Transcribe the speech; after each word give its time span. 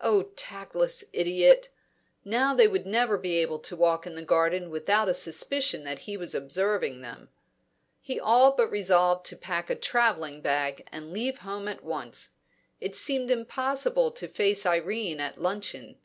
Oh, 0.00 0.22
tactless 0.34 1.04
idiot! 1.12 1.68
Now 2.24 2.54
they 2.54 2.66
would 2.66 2.86
never 2.86 3.18
be 3.18 3.34
able 3.36 3.58
to 3.58 3.76
walk 3.76 4.06
in 4.06 4.14
the 4.14 4.22
garden 4.24 4.70
without 4.70 5.10
a 5.10 5.12
suspicion 5.12 5.84
that 5.84 5.98
he 6.08 6.16
was 6.16 6.34
observing 6.34 7.02
them. 7.02 7.28
He 8.00 8.18
all 8.18 8.52
but 8.52 8.70
resolved 8.70 9.26
to 9.26 9.36
pack 9.36 9.68
a 9.68 9.76
travelling 9.76 10.40
bag 10.40 10.88
and 10.90 11.12
leave 11.12 11.40
home 11.40 11.68
at 11.68 11.84
once. 11.84 12.30
It 12.80 12.96
seemed 12.96 13.30
impossible 13.30 14.10
to 14.12 14.26
face 14.26 14.64
Irene 14.64 15.20
at 15.20 15.36
luncheon. 15.36 15.98